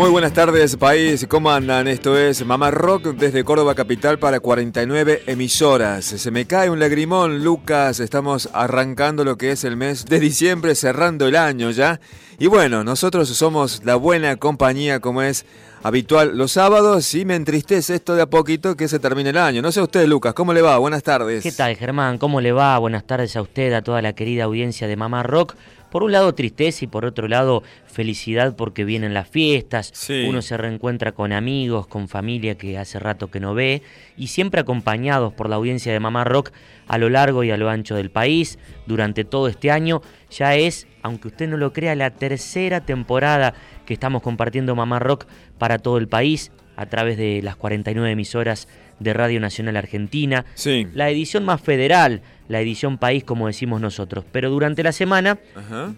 [0.00, 1.26] Muy buenas tardes, país.
[1.28, 1.86] ¿Cómo andan?
[1.86, 6.06] Esto es Mamá Rock desde Córdoba Capital para 49 emisoras.
[6.06, 8.00] Se me cae un lagrimón, Lucas.
[8.00, 12.00] Estamos arrancando lo que es el mes de diciembre, cerrando el año ya.
[12.38, 15.44] Y bueno, nosotros somos la buena compañía como es
[15.82, 19.60] habitual los sábados y me entristece esto de a poquito que se termine el año.
[19.60, 20.78] No sé usted, Lucas, ¿cómo le va?
[20.78, 21.42] Buenas tardes.
[21.42, 22.16] ¿Qué tal, Germán?
[22.16, 22.78] ¿Cómo le va?
[22.78, 25.56] Buenas tardes a usted, a toda la querida audiencia de Mamá Rock
[25.90, 29.92] por un lado tristeza y por otro lado felicidad porque vienen las fiestas,
[30.26, 33.82] uno se reencuentra con amigos, con familia que hace rato que no ve
[34.16, 36.52] y siempre acompañados por la audiencia de Mamá Rock
[36.86, 40.02] a lo largo y a lo ancho del país durante todo este año.
[40.30, 43.54] Ya es, aunque usted no lo crea, la tercera temporada
[43.86, 45.26] que estamos compartiendo Mamá Rock
[45.58, 48.66] para todo el país a través de las 49 emisoras
[49.00, 50.44] de Radio Nacional Argentina.
[50.54, 50.86] Sí.
[50.94, 54.24] La edición más federal, la edición país como decimos nosotros.
[54.30, 55.38] Pero durante la semana,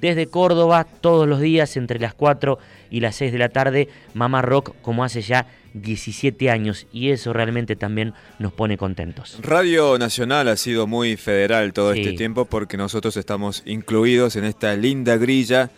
[0.00, 2.58] desde Córdoba, todos los días entre las 4
[2.90, 7.32] y las 6 de la tarde, Mamá Rock como hace ya 17 años y eso
[7.32, 9.38] realmente también nos pone contentos.
[9.40, 14.76] Radio Nacional ha sido muy federal todo este tiempo porque nosotros estamos incluidos en esta
[14.76, 15.70] linda grilla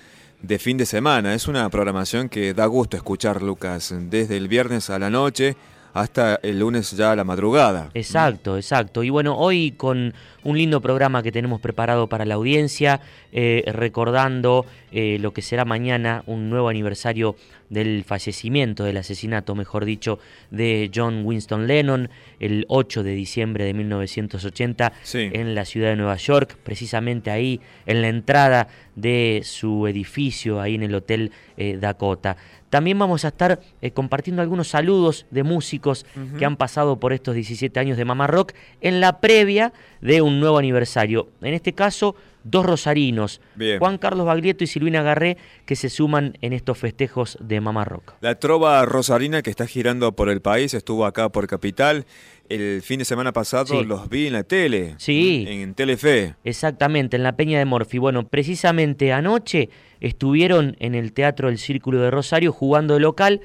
[0.42, 1.34] de fin de semana.
[1.34, 5.56] Es una programación que da gusto escuchar, Lucas, desde el viernes a la noche
[5.94, 7.90] hasta el lunes ya a la madrugada.
[7.94, 9.04] Exacto, exacto.
[9.04, 10.12] Y bueno, hoy con
[10.42, 13.00] un lindo programa que tenemos preparado para la audiencia,
[13.32, 17.36] eh, recordando eh, lo que será mañana un nuevo aniversario
[17.70, 20.18] del fallecimiento, del asesinato, mejor dicho,
[20.50, 26.16] de John Winston Lennon, el 8 de diciembre de 1980 en la ciudad de Nueva
[26.16, 32.36] York, precisamente ahí en la entrada de su edificio, ahí en el Hotel eh, Dakota.
[32.74, 36.04] También vamos a estar eh, compartiendo algunos saludos de músicos
[36.36, 40.40] que han pasado por estos 17 años de Mamá Rock en la previa de un
[40.40, 41.28] nuevo aniversario.
[41.40, 43.40] En este caso, dos rosarinos,
[43.78, 48.14] Juan Carlos Baglietto y Silvina Garré, que se suman en estos festejos de Mamá Rock.
[48.20, 52.06] La trova rosarina que está girando por el país, estuvo acá por Capital.
[52.48, 54.94] El fin de semana pasado los vi en la tele.
[54.98, 55.46] Sí.
[55.48, 56.34] En, en Telefe.
[56.44, 57.96] Exactamente, en la Peña de Morfi.
[57.96, 63.40] Bueno, precisamente anoche estuvieron en el Teatro del Círculo de Rosario jugando de local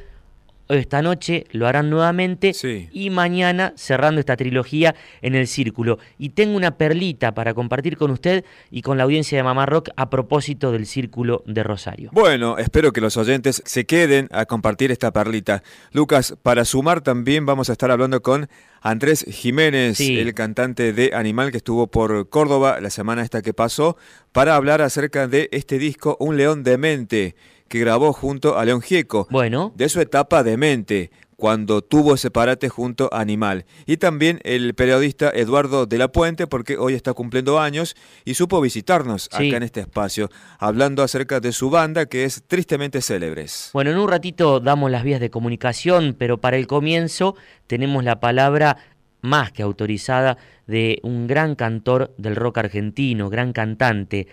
[0.69, 2.53] esta noche lo harán nuevamente
[2.91, 5.97] y mañana cerrando esta trilogía en el círculo.
[6.17, 9.89] Y tengo una perlita para compartir con usted y con la audiencia de Mamá Rock
[9.95, 12.09] a propósito del círculo de Rosario.
[12.13, 15.63] Bueno, espero que los oyentes se queden a compartir esta perlita.
[15.91, 18.47] Lucas, para sumar también vamos a estar hablando con
[18.81, 23.97] Andrés Jiménez, el cantante de Animal que estuvo por Córdoba la semana esta que pasó,
[24.31, 27.35] para hablar acerca de este disco Un León Demente
[27.69, 29.27] que grabó junto a León Gieco.
[29.29, 29.71] Bueno.
[29.75, 33.65] De su etapa de mente, cuando tuvo ese parate junto a Animal.
[33.85, 38.59] Y también el periodista Eduardo de la Puente, porque hoy está cumpliendo años y supo
[38.61, 43.69] visitarnos acá en este espacio, hablando acerca de su banda que es tristemente célebres.
[43.73, 47.35] Bueno, en un ratito damos las vías de comunicación, pero para el comienzo
[47.67, 48.77] tenemos la palabra
[49.21, 50.37] más que autorizada
[50.67, 54.27] de un gran cantor del rock argentino, gran cantante.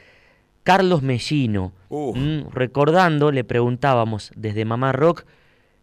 [0.66, 1.71] Carlos Mellino.
[1.91, 5.25] Mm, recordando, le preguntábamos desde Mamá Rock,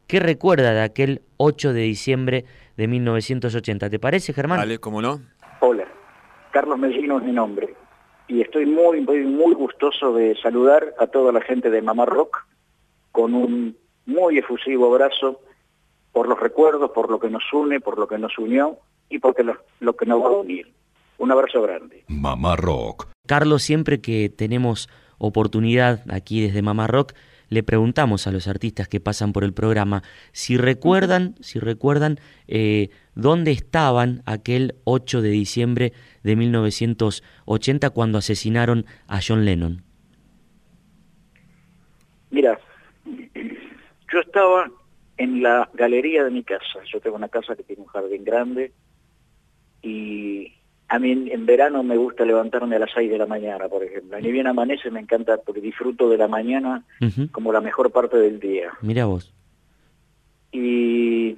[0.07, 2.43] ¿qué recuerda de aquel 8 de diciembre
[2.75, 3.89] de 1980?
[3.89, 4.57] ¿Te parece, Germán?
[4.57, 5.21] Vale, ¿cómo no?
[5.61, 5.87] Hola,
[6.51, 7.73] Carlos Mellino es mi nombre.
[8.27, 12.45] Y estoy muy, muy, muy gustoso de saludar a toda la gente de Mamá Rock
[13.13, 15.39] con un muy efusivo abrazo
[16.11, 19.41] por los recuerdos, por lo que nos une, por lo que nos unió y por
[19.45, 20.73] lo, lo que nos va a unir.
[21.23, 22.03] Un abrazo grande.
[22.09, 23.07] Mamá Rock.
[23.25, 27.13] Carlos, siempre que tenemos oportunidad aquí desde Mamá Rock,
[27.47, 30.03] le preguntamos a los artistas que pasan por el programa
[30.33, 35.93] si recuerdan, si recuerdan eh, dónde estaban aquel 8 de diciembre
[36.23, 39.81] de 1980 cuando asesinaron a John Lennon.
[42.31, 42.59] Mira,
[43.15, 44.69] yo estaba
[45.15, 46.83] en la galería de mi casa.
[46.91, 48.73] Yo tengo una casa que tiene un jardín grande
[49.81, 50.51] y
[50.89, 54.19] A mí en verano me gusta levantarme a las 6 de la mañana, por ejemplo.
[54.19, 56.83] Ni bien amanece me encanta porque disfruto de la mañana
[57.31, 58.71] como la mejor parte del día.
[58.81, 59.33] Mira vos.
[60.51, 61.35] Y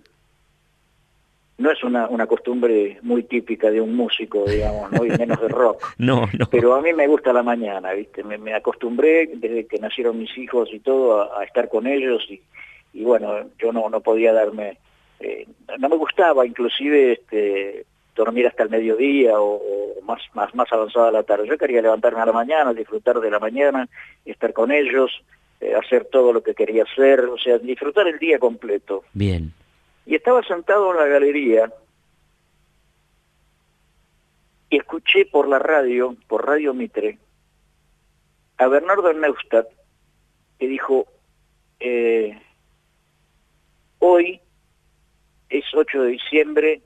[1.57, 5.05] no es una, una costumbre muy típica de un músico, digamos, ¿no?
[5.05, 5.85] y menos de rock.
[5.97, 6.47] no, no.
[6.51, 8.23] Pero a mí me gusta la mañana, ¿viste?
[8.23, 12.41] Me, acostumbré desde que nacieron mis hijos y todo a, estar con ellos y,
[12.93, 14.77] y, bueno, yo no, no podía darme,
[15.21, 15.47] eh,
[15.79, 19.61] no me gustaba inclusive este, dormir hasta el mediodía o,
[20.03, 21.47] más, más, más avanzada la tarde.
[21.47, 23.87] Yo quería levantarme a la mañana, disfrutar de la mañana,
[24.23, 25.11] estar con ellos,
[25.59, 29.03] eh, hacer todo lo que quería hacer, o sea, disfrutar el día completo.
[29.13, 29.53] Bien.
[30.05, 31.71] Y estaba sentado en la galería
[34.69, 37.17] y escuché por la radio, por Radio Mitre,
[38.57, 39.67] a Bernardo Neustadt,
[40.59, 41.07] que dijo,
[41.79, 42.39] eh,
[43.99, 44.39] hoy
[45.49, 46.81] es 8 de diciembre,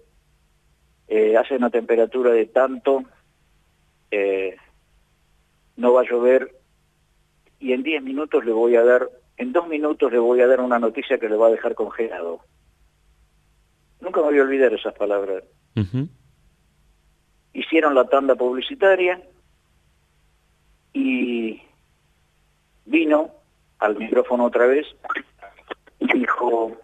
[1.09, 3.03] eh, hace una temperatura de tanto,
[4.11, 4.55] eh,
[5.75, 6.55] no va a llover,
[7.59, 10.61] y en 10 minutos le voy a dar, en dos minutos le voy a dar
[10.61, 12.41] una noticia que le va a dejar congelado.
[13.99, 15.43] Nunca me voy a olvidar esas palabras.
[17.53, 19.21] Hicieron la tanda publicitaria
[20.93, 21.61] y
[22.85, 23.31] vino
[23.79, 24.85] al micrófono otra vez
[25.99, 26.77] y dijo,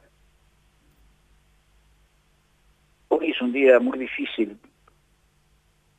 [3.09, 4.57] hoy es un día muy difícil.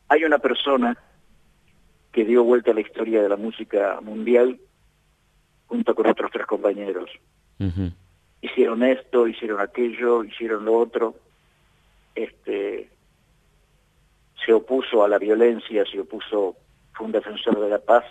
[0.08, 0.96] Hay una persona
[2.12, 4.58] que dio vuelta a la historia de la música mundial
[5.66, 7.10] junto con otros tres compañeros
[8.40, 11.14] hicieron esto, hicieron aquello, hicieron lo otro,
[12.14, 12.88] este,
[14.44, 16.56] se opuso a la violencia, se opuso,
[16.92, 18.04] fue un defensor de la paz.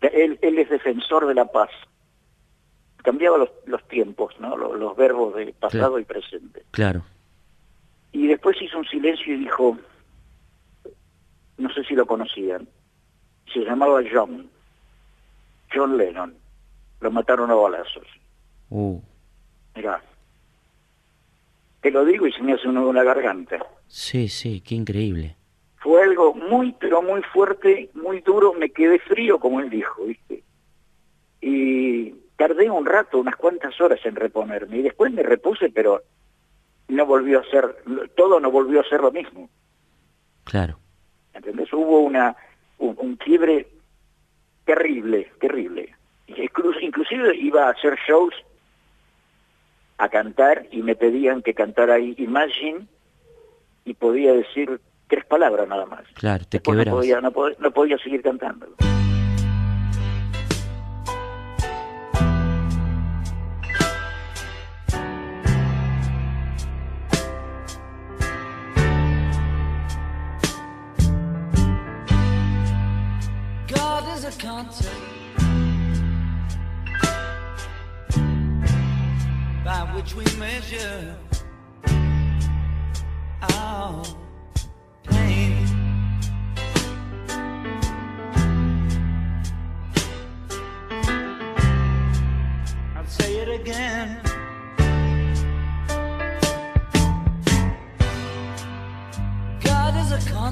[0.00, 1.70] Él, él es defensor de la paz.
[3.02, 4.56] Cambiaba los, los tiempos, ¿no?
[4.56, 6.62] Los, verbos de pasado y presente.
[6.70, 7.02] Claro.
[8.12, 9.78] Y después hizo un silencio y dijo,
[11.58, 12.68] no sé si lo conocían,
[13.52, 14.48] se llamaba John,
[15.72, 16.34] John Lennon.
[17.00, 18.06] Lo mataron a balazos.
[18.70, 19.00] Uh.
[19.76, 20.02] Mirá,
[21.80, 23.64] te lo digo y se me hace uno de una garganta.
[23.86, 25.36] Sí, sí, qué increíble.
[25.76, 30.42] Fue algo muy, pero muy fuerte, muy duro, me quedé frío, como él dijo, ¿viste?
[31.40, 36.02] Y tardé un rato, unas cuantas horas en reponerme, y después me repuse, pero
[36.88, 37.76] no volvió a ser,
[38.16, 39.48] todo no volvió a ser lo mismo.
[40.44, 40.78] Claro.
[41.34, 41.72] ¿Entendés?
[41.72, 42.34] Hubo una,
[42.78, 43.68] un, quiebre
[44.64, 45.94] terrible, terrible.
[46.26, 48.34] Inclusive iba a hacer shows
[49.98, 52.86] a cantar y me pedían que cantara Imagine
[53.84, 56.04] y podía decir tres palabras nada más.
[56.14, 58.66] Claro, te no podía, no, podía, seguir cantando.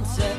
[0.07, 0.36] say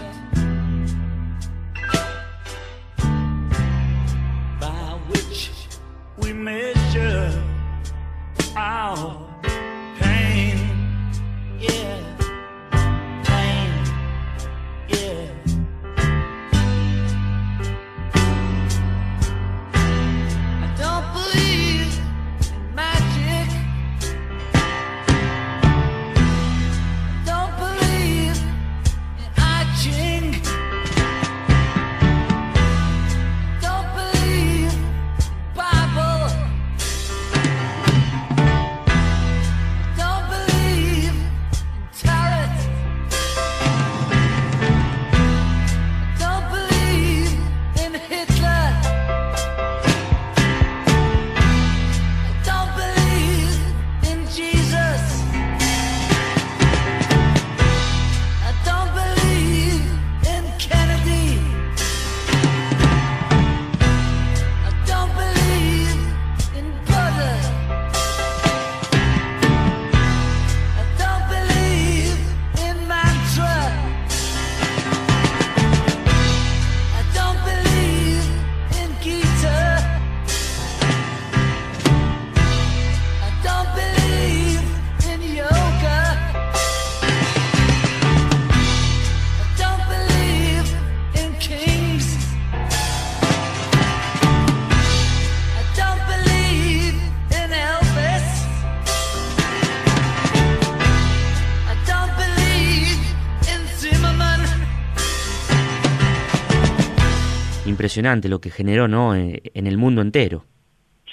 [107.77, 109.13] Impresionante lo que generó, ¿no?
[109.13, 110.43] En, el mundo entero.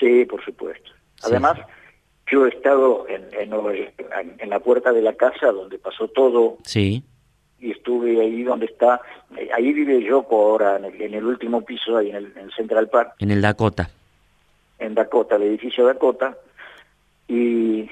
[0.01, 0.93] Sí, por supuesto.
[1.23, 1.59] Además,
[2.27, 6.57] yo he estado en, en, la puerta de la casa donde pasó todo.
[6.65, 7.05] Sí.
[7.61, 8.99] Y estuve ahí donde está,
[9.55, 13.17] ahí vive Yoko ahora, en el, último piso, ahí en el en Central Park.
[13.19, 13.91] En el Dakota.
[14.79, 16.35] En Dakota, el edificio Dakota.
[17.29, 17.91] Y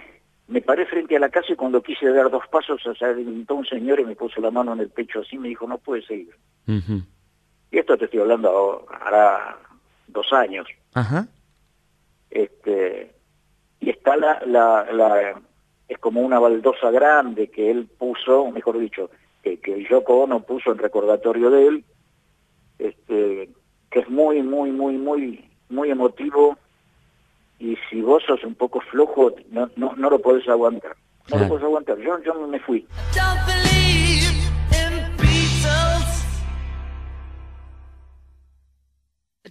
[0.48, 3.66] me paré frente a la casa y cuando quise dar dos pasos, o sea, un
[3.66, 6.34] señor y me puso la mano en el pecho así, me dijo, no puede seguir.
[7.72, 9.56] Y esto te estoy hablando hará
[10.06, 10.68] dos años.
[10.94, 11.26] Ajá.
[12.30, 13.10] Este,
[13.80, 15.40] y está la, la, la,
[15.88, 19.10] es como una baldosa grande que él puso, mejor dicho,
[19.42, 21.84] que, que Yoko Ono puso en recordatorio de él,
[22.78, 23.50] este,
[23.90, 26.58] que es muy, muy, muy, muy, muy emotivo
[27.58, 30.96] y si vos sos un poco flojo, no, no, no lo podés aguantar.
[31.30, 31.96] No lo podés aguantar.
[31.98, 32.86] Yo, yo me fui.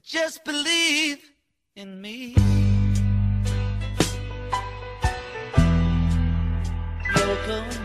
[0.03, 1.19] Just believe
[1.75, 2.35] in me.
[7.15, 7.80] Local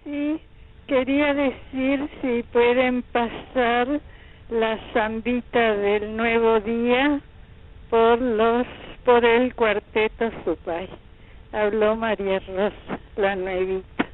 [0.04, 0.38] Y
[0.86, 4.02] quería decir si pueden pasar
[4.50, 7.22] la zambita del nuevo día
[7.88, 8.66] por los
[9.06, 10.88] por el cuarteto Supay.
[11.52, 14.06] Habló María Rosa, la nuevita.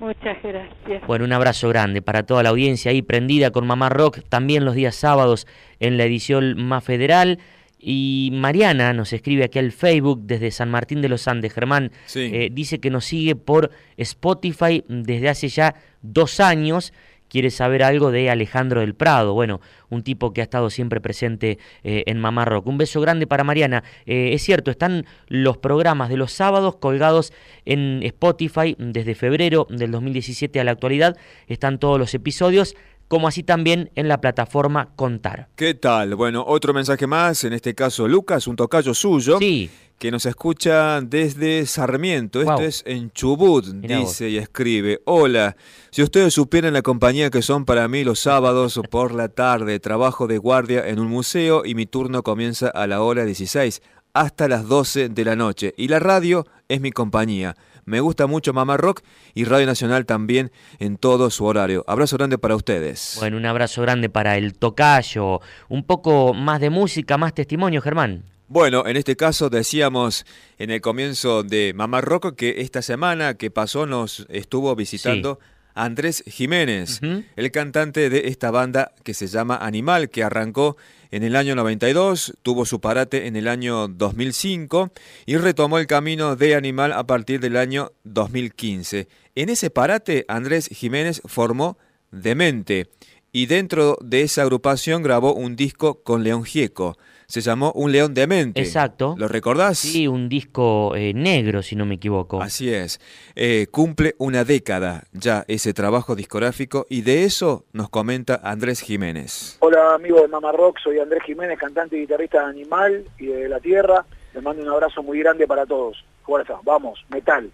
[0.00, 1.06] Muchas gracias.
[1.06, 4.74] Bueno, un abrazo grande para toda la audiencia ahí prendida con Mamá Rock, también los
[4.74, 5.46] días sábados
[5.78, 7.38] en la edición más federal.
[7.78, 11.92] Y Mariana nos escribe aquí al Facebook desde San Martín de los Andes, Germán.
[12.14, 16.92] Eh, dice que nos sigue por Spotify desde hace ya dos años
[17.30, 21.58] quiere saber algo de Alejandro del Prado, bueno, un tipo que ha estado siempre presente
[21.82, 22.66] eh, en Mamá Rock.
[22.66, 23.82] Un beso grande para Mariana.
[24.04, 27.32] Eh, es cierto, están los programas de los sábados colgados
[27.64, 31.16] en Spotify desde febrero del 2017 a la actualidad.
[31.46, 32.76] Están todos los episodios
[33.10, 35.48] como así también en la plataforma Contar.
[35.56, 36.14] ¿Qué tal?
[36.14, 39.36] Bueno, otro mensaje más, en este caso Lucas, un tocayo suyo.
[39.40, 45.58] Sí que nos escucha desde Sarmiento, esto es en Chubut, dice y escribe, hola,
[45.90, 50.26] si ustedes supieran la compañía que son para mí los sábados por la tarde, trabajo
[50.26, 53.82] de guardia en un museo y mi turno comienza a la hora 16
[54.14, 57.54] hasta las 12 de la noche y la radio es mi compañía.
[57.84, 59.02] Me gusta mucho Mamá Rock
[59.34, 61.84] y Radio Nacional también en todo su horario.
[61.86, 63.16] Abrazo grande para ustedes.
[63.18, 65.40] Bueno, un abrazo grande para el tocayo.
[65.68, 68.24] Un poco más de música, más testimonio, Germán.
[68.48, 70.26] Bueno, en este caso decíamos
[70.58, 75.38] en el comienzo de Mamá Rocco que esta semana que pasó nos estuvo visitando
[75.74, 77.00] Andrés Jiménez,
[77.36, 80.76] el cantante de esta banda que se llama Animal, que arrancó
[81.10, 84.90] en el año 92, tuvo su parate en el año 2005
[85.26, 89.08] y retomó el camino de Animal a partir del año 2015.
[89.34, 91.78] En ese parate, Andrés Jiménez formó
[92.10, 92.88] Demente
[93.32, 96.96] y dentro de esa agrupación grabó un disco con León Gieco
[97.30, 98.60] se llamó Un León Demente.
[98.60, 99.14] Exacto.
[99.16, 99.78] ¿Lo recordás?
[99.78, 102.42] Sí, un disco eh, negro, si no me equivoco.
[102.42, 103.00] Así es.
[103.36, 109.58] Eh, cumple una década ya ese trabajo discográfico y de eso nos comenta Andrés Jiménez.
[109.60, 113.48] Hola amigos de Mama Rock, soy Andrés Jiménez, cantante y guitarrista de Animal y de
[113.48, 114.04] La Tierra.
[114.34, 116.04] Les mando un abrazo muy grande para todos.
[116.24, 117.48] Fuerza, vamos, metal.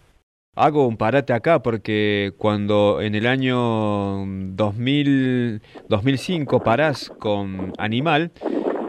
[0.58, 8.30] Hago un parate acá porque cuando en el año 2000, 2005 parás con Animal,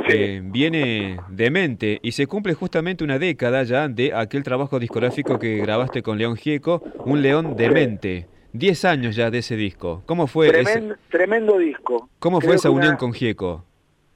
[0.07, 5.59] eh, viene Demente y se cumple justamente una década ya de aquel trabajo discográfico que
[5.59, 8.27] grabaste con León Gieco, Un León Demente.
[8.53, 10.03] Diez años ya de ese disco.
[10.05, 12.07] ¿Cómo fue Tremendo, ese- tremendo disco.
[12.19, 13.65] ¿Cómo Creo fue esa que unión una- con Gieco?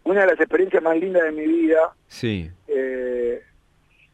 [0.05, 1.79] Una de las experiencias más lindas de mi vida.
[2.07, 3.41] Sí, Eh,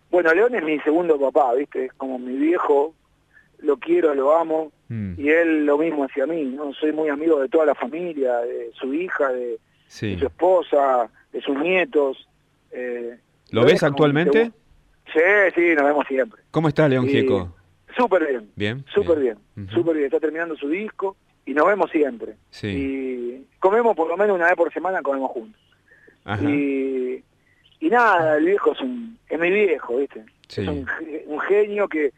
[0.09, 1.85] bueno, León es mi segundo papá, ¿viste?
[1.85, 2.95] Es como mi viejo,
[3.59, 4.71] lo quiero, lo amo.
[4.89, 6.73] mm, Y él lo mismo hacia mí, ¿no?
[6.73, 11.57] Soy muy amigo de toda la familia, de su hija, de, su esposa, de sus
[11.57, 12.27] nietos.
[12.71, 13.17] eh,
[13.51, 14.51] ¿Lo ves actualmente?
[15.13, 15.21] Sí,
[15.55, 16.41] sí, nos vemos siempre.
[16.51, 17.55] ¿Cómo está León Gieco?
[17.95, 18.85] Súper bien, Bien.
[18.93, 19.67] súper bien, Ujú.
[19.73, 20.05] súper bien.
[20.07, 22.35] Está terminando su disco y nos vemos siempre.
[22.51, 22.67] Sí.
[22.67, 25.59] Y comemos por lo menos una vez por semana, comemos juntos.
[26.25, 26.43] Ajá.
[26.43, 27.23] Y,
[27.79, 30.25] y nada, el viejo es un es mi viejo, ¿viste?
[30.49, 30.61] Sí.
[30.61, 30.85] Es un,
[31.27, 32.11] un genio que,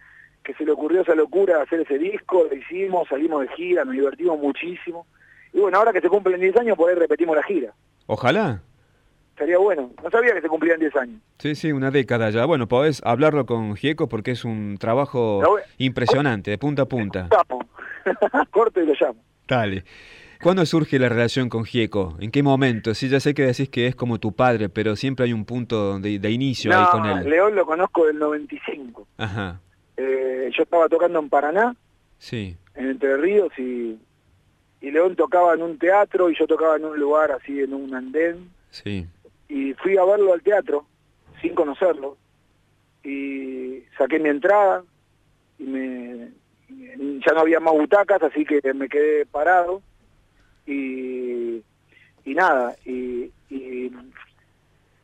[0.51, 3.85] que se le ocurrió esa locura de hacer ese disco, lo hicimos, salimos de gira,
[3.85, 5.05] nos divertimos muchísimo.
[5.53, 7.73] Y bueno, ahora que se cumplen 10 años, por ahí repetimos la gira.
[8.07, 8.61] Ojalá.
[9.31, 9.91] Estaría bueno.
[10.03, 11.21] No sabía que se cumplían 10 años.
[11.37, 12.45] Sí, sí, una década ya.
[12.45, 17.29] Bueno, podés hablarlo con Gieco porque es un trabajo voy- impresionante, de punta a punta.
[18.51, 19.19] Corto y lo llamo.
[19.47, 19.83] Dale.
[20.41, 22.15] ¿Cuándo surge la relación con Gieco?
[22.19, 22.93] ¿En qué momento?
[22.93, 25.99] Sí, ya sé que decís que es como tu padre, pero siempre hay un punto
[25.99, 27.29] de, de inicio ahí No, con él.
[27.29, 29.05] León lo conozco del 95.
[29.17, 29.59] Ajá,
[30.01, 31.75] Eh, yo estaba tocando en Paraná,
[32.17, 33.99] sí, en Entre Ríos, y,
[34.79, 37.93] y León tocaba en un teatro y yo tocaba en un lugar así, en un
[37.93, 38.49] andén.
[38.71, 39.05] sí.
[39.49, 40.85] y fui a verlo al teatro
[41.41, 42.15] sin conocerlo
[43.03, 44.83] y saqué mi entrada
[45.57, 46.29] y me
[47.25, 49.81] ya no había más butacas así que me quedé parado
[50.67, 51.63] y
[52.25, 53.91] y nada y, y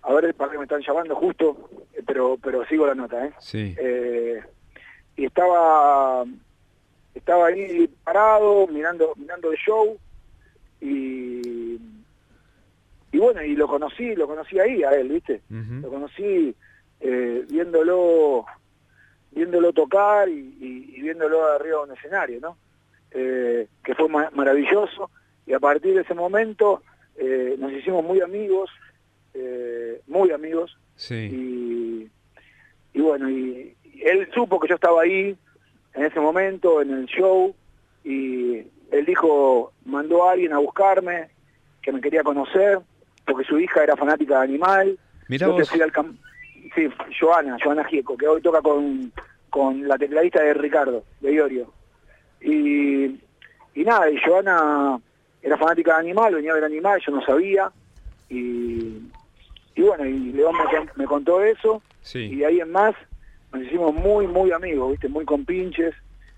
[0.04, 3.34] a ver para qué me están llamando justo eh, pero pero sigo la nota eh
[3.40, 4.44] Sí, eh,
[5.18, 6.26] y estaba
[7.14, 9.98] estaba ahí parado mirando mirando el show
[10.82, 11.80] y
[13.12, 15.42] y bueno y lo conocí lo conocí ahí a él viste
[15.82, 16.56] lo conocí
[17.00, 18.46] eh, viéndolo
[19.32, 22.58] viéndolo tocar y, y- y viéndolo arriba de un escenario no
[23.18, 25.10] Eh, que fue ma- maravilloso
[25.48, 26.82] y a partir de ese momento
[27.16, 28.70] eh, nos hicimos muy amigos
[29.34, 32.10] eh, muy amigos sí, y,
[32.98, 35.36] y bueno, y él supo que yo estaba ahí
[35.94, 37.56] en ese momento, en el show,
[38.04, 38.58] y
[38.92, 41.30] él dijo, mandó a alguien a buscarme,
[41.82, 42.80] que me quería conocer,
[43.26, 45.00] porque su hija era fanática de Animal.
[45.28, 45.70] Mira Yo te vos.
[45.70, 46.18] fui al cam-
[46.74, 49.12] Sí, Joana, Joana Gieco, que hoy toca con,
[49.50, 51.72] con la tecladista de Ricardo, de Iorio.
[52.42, 53.06] Y,
[53.74, 55.00] y nada, y Joana
[55.42, 57.72] era fanática de Animal, venía a ver Animal, yo no sabía.
[58.30, 59.00] Y,
[59.76, 62.96] y bueno, y León me, con- me contó eso, Sí, y de ahí en más
[63.56, 65.08] nos hicimos muy, muy amigos, ¿viste?
[65.08, 65.94] Muy compinches.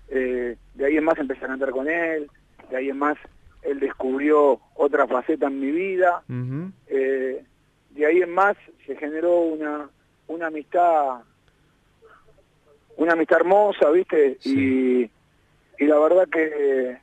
[0.08, 2.28] Eh, de ahí en más empecé a cantar con él,
[2.70, 3.18] de ahí en más
[3.62, 6.22] él descubrió otra faceta en mi vida.
[6.86, 7.44] Eh,
[7.90, 9.88] de ahí en más se generó una,
[10.28, 11.20] una amistad
[12.96, 14.38] una amistad hermosa, ¿viste?
[14.40, 15.10] Sí.
[15.78, 16.98] Y, y la verdad que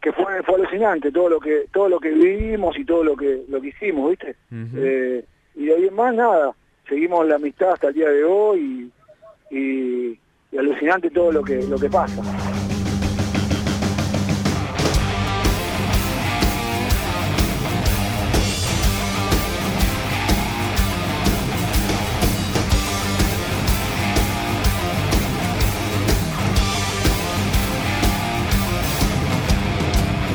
[0.00, 3.44] que fue fue alucinante todo lo que todo lo que vivimos y todo lo que
[3.48, 4.36] lo que hicimos, ¿viste?
[4.52, 5.24] Eh,
[5.54, 6.54] y de ahí en más nada,
[6.88, 8.90] seguimos la amistad hasta el día de hoy
[9.50, 10.18] y,
[10.56, 12.22] alucinante todo lo que lo que pasa.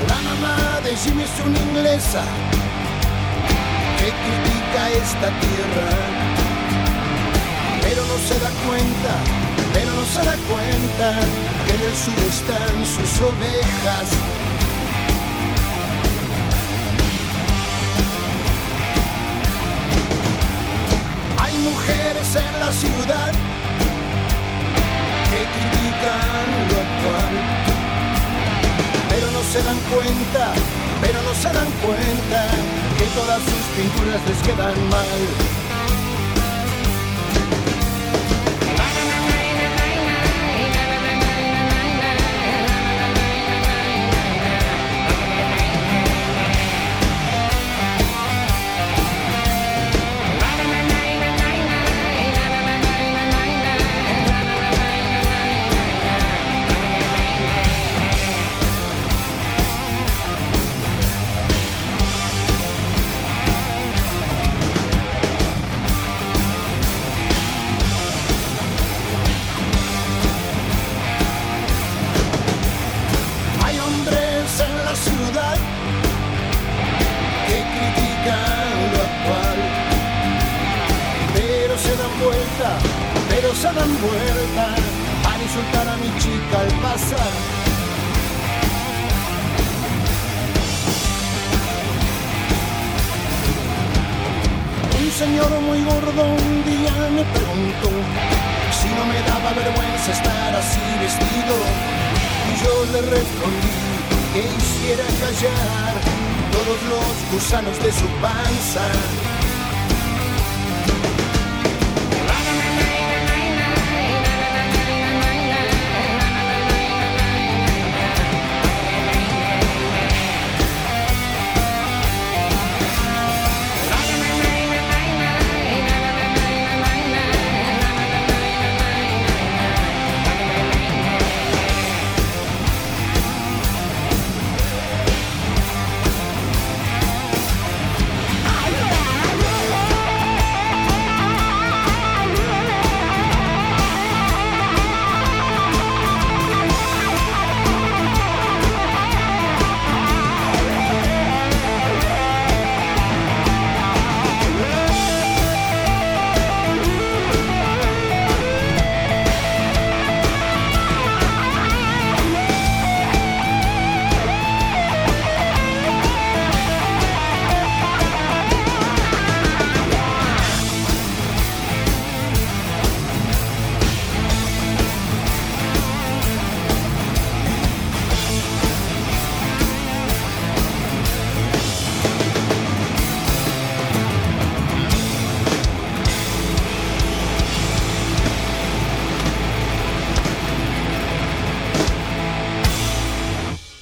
[0.07, 2.50] La mamá de Jimmy es una inglesa
[11.01, 14.07] que en el sur están sus ovejas.
[21.39, 23.31] Hay mujeres en la ciudad
[25.31, 27.71] que critican lo actual
[29.09, 30.53] pero no se dan cuenta,
[31.01, 32.47] pero no se dan cuenta
[32.97, 35.60] que todas sus pinturas les quedan mal.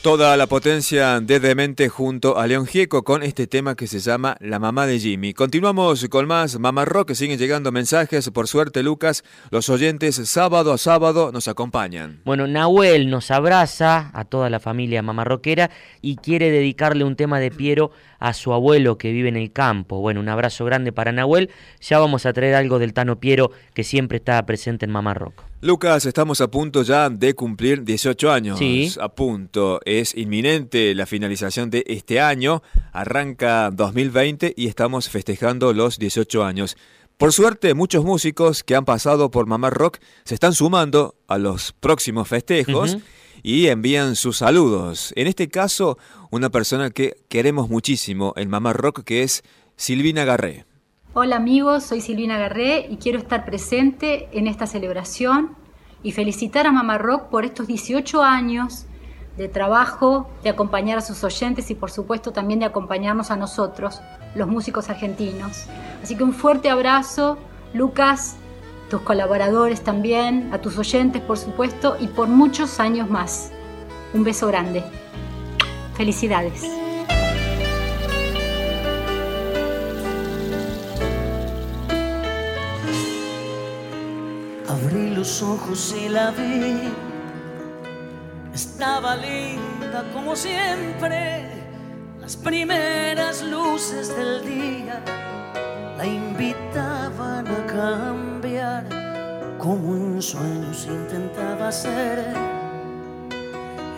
[0.10, 4.38] Toda la potencia de Demente junto a León Gieco con este tema que se llama
[4.40, 5.36] La mamá de Jimmy.
[5.36, 8.32] Continuamos con más Mamá Rock, siguen llegando mensajes.
[8.32, 12.22] Por suerte, Lucas, los oyentes sábado a sábado nos acompañan.
[12.26, 15.70] Bueno, Nahuel nos abraza a toda la familia mamarroquera
[16.02, 20.00] y quiere dedicarle un tema de Piero a su abuelo que vive en el campo.
[20.00, 21.50] Bueno, un abrazo grande para Nahuel.
[21.82, 25.44] Ya vamos a traer algo del Tano Piero que siempre está presente en Mamá Rock.
[25.62, 28.60] Lucas, estamos a punto ya de cumplir 18 años.
[28.60, 28.94] Sí.
[29.02, 29.80] A punto.
[29.86, 32.62] Es inminente la finalización de este año.
[32.94, 36.78] Arranca 2020 y estamos festejando los 18 años.
[37.18, 41.74] Por suerte, muchos músicos que han pasado por Mamá Rock se están sumando a los
[41.74, 42.98] próximos festejos
[43.44, 45.12] y envían sus saludos.
[45.18, 45.98] En este caso,
[46.32, 49.44] una persona que queremos muchísimo en Mamá Rock, que es
[49.76, 50.66] Silvina Garré.
[51.14, 55.56] Hola amigos, soy Silvina Garré y quiero estar presente en esta celebración
[56.04, 58.86] y felicitar a Mamá Rock por estos 18 años
[59.38, 64.02] de trabajo, de acompañar a sus oyentes y por supuesto también de acompañarnos a nosotros,
[64.36, 65.66] los músicos argentinos.
[66.04, 67.38] Así que un fuerte abrazo,
[67.74, 68.36] Lucas,
[68.90, 73.52] tus colaboradores también, a tus oyentes por supuesto y por muchos años más.
[74.14, 74.84] Un beso grande.
[76.00, 76.64] Felicidades.
[84.70, 86.94] Abrí los ojos y la vi.
[88.54, 91.50] Estaba linda como siempre.
[92.22, 95.04] Las primeras luces del día
[95.98, 98.86] la invitaban a cambiar.
[99.58, 102.59] Como en sueños intentaba ser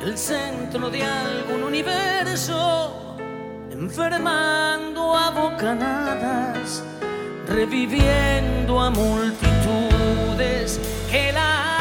[0.01, 3.17] el centro de algún universo,
[3.71, 6.83] enfermando a bocanadas,
[7.47, 11.80] reviviendo a multitudes que la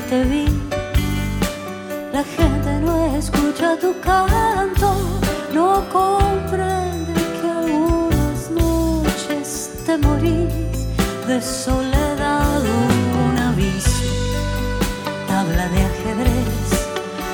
[0.00, 0.46] te vi.
[2.12, 4.88] La gente no escucha tu canto,
[5.52, 10.78] no comprende que algunas noches te morís
[11.26, 12.62] de soledad.
[13.28, 14.04] Un aviso,
[15.26, 16.70] tabla de ajedrez,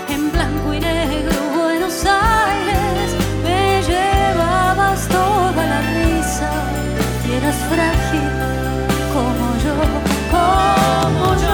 [0.09, 3.09] en blanco y negro, Buenos Aires.
[3.43, 6.51] Me llevabas toda la risa
[7.27, 8.05] y eras frágil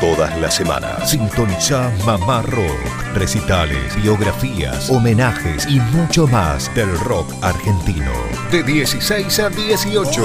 [0.00, 3.14] Todas las semanas sintoniza Mamá Rock.
[3.14, 8.12] Recitales, biografías, homenajes y mucho más del rock argentino.
[8.50, 10.22] De 16 a 18.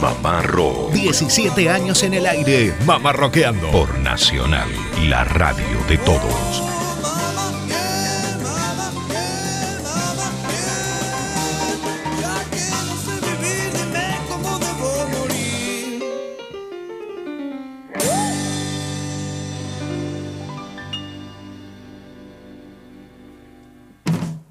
[0.00, 0.92] Mamá Rock.
[0.92, 2.74] 17 años en el aire.
[2.86, 3.70] Mamá Rockeando.
[3.70, 4.68] Por Nacional,
[5.02, 6.77] la radio de todos.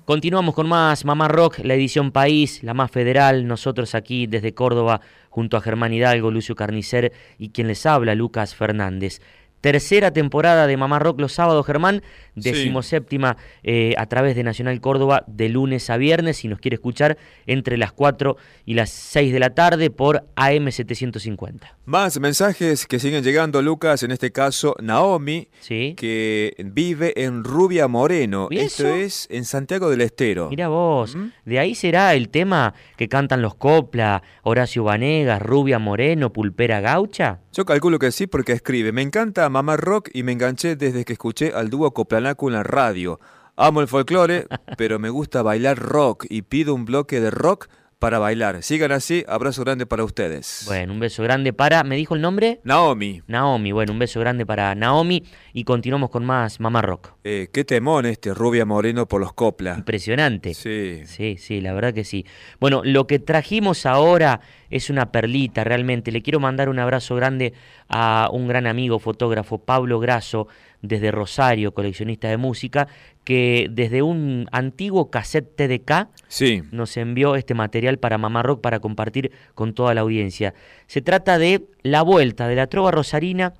[0.08, 3.46] Continuamos con más Mamá Rock, la edición País, la más federal.
[3.46, 8.56] Nosotros aquí desde Córdoba, junto a Germán Hidalgo, Lucio Carnicer y quien les habla, Lucas
[8.56, 9.20] Fernández.
[9.62, 12.02] Tercera temporada de Mamá Rock los sábados, Germán.
[12.36, 16.38] Decimoséptima eh, a través de Nacional Córdoba de lunes a viernes.
[16.38, 20.72] Si nos quiere escuchar entre las 4 y las 6 de la tarde por AM
[20.72, 21.78] 750.
[21.86, 24.04] Más mensajes que siguen llegando, Lucas.
[24.04, 25.96] En este caso, Naomi, Sí.
[25.98, 28.48] que vive en Rubia Moreno.
[28.52, 28.96] ¿Y Esto eso?
[28.96, 30.50] es en Santiago del Estero.
[30.50, 36.32] Mira vos, de ahí será el tema que cantan los Copla, Horacio Vanegas, Rubia Moreno,
[36.32, 37.40] Pulpera Gaucha.
[37.54, 41.14] Yo calculo que sí porque escribe, me encanta Mamá Rock y me enganché desde que
[41.14, 43.20] escuché al dúo Coplanaco en la radio.
[43.56, 44.46] Amo el folclore,
[44.78, 47.68] pero me gusta bailar rock y pido un bloque de rock
[47.98, 48.62] para bailar.
[48.62, 50.66] Sigan así, abrazo grande para ustedes.
[50.68, 52.62] Bueno, un beso grande para, ¿me dijo el nombre?
[52.64, 57.14] Naomi, Naomi, bueno, un beso grande para Naomi y continuamos con más Mamá Rock.
[57.24, 59.74] eh, qué temón este Rubia Moreno por los Copla.
[59.76, 60.54] Impresionante.
[60.54, 61.02] Sí.
[61.08, 62.28] Sí, sí, la verdad que sí.
[62.60, 66.12] Bueno, lo que trajimos ahora es una perlita realmente.
[66.12, 67.54] Le quiero mandar un abrazo grande
[67.90, 70.48] a un gran amigo fotógrafo, Pablo Grasso,
[70.82, 72.88] desde Rosario, coleccionista de música,
[73.24, 76.62] que desde un antiguo cassette TDK Sí.
[76.72, 80.54] nos envió este material para Mamá Rock para compartir con toda la audiencia.
[80.86, 83.54] Se trata de la vuelta de la trova rosarina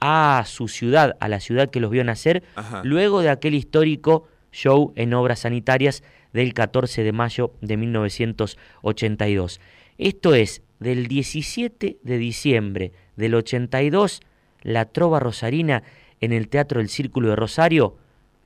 [0.00, 2.82] a su ciudad, a la ciudad que los vio nacer, Ajá.
[2.84, 6.02] luego de aquel histórico show en obras sanitarias
[6.32, 9.60] del 14 de mayo de 1982.
[9.98, 14.20] Esto es, del 17 de diciembre del 82,
[14.62, 15.82] la trova rosarina
[16.20, 17.96] en el Teatro del Círculo de Rosario,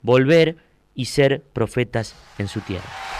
[0.01, 0.57] volver
[0.93, 3.18] y ser profetas en su tierra.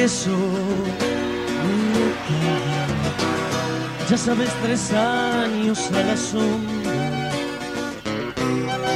[0.00, 0.30] Regreso.
[4.08, 7.30] Ya sabes, tres años a la sombra.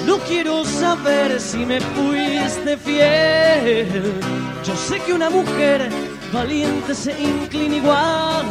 [0.06, 4.12] No quiero saber si me fuiste fiel.
[4.66, 5.88] Yo sé que una mujer
[6.32, 8.46] valiente se inclina igual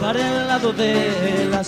[0.00, 1.62] para el lado de la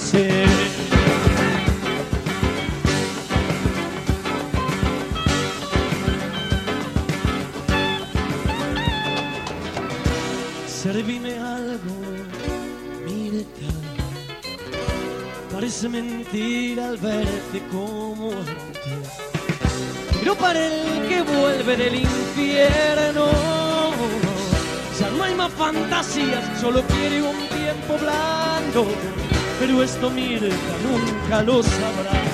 [10.82, 11.94] Servime algo,
[13.04, 13.68] Mirta.
[15.52, 19.10] Parece mentira al verte como antes.
[20.18, 23.26] Pero para el que vuelve del infierno,
[24.98, 28.86] ya no hay más fantasías, solo quiere un tiempo blando.
[29.58, 32.29] Pero esto Mirta nunca lo sabrá.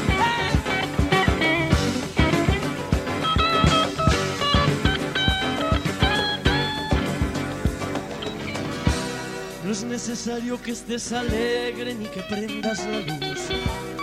[10.09, 13.41] Necesario que estés alegre ni que prendas la luz.